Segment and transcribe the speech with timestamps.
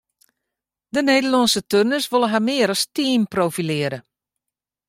[0.93, 3.99] De Nederlânske turners wolle har mear as team profilearje.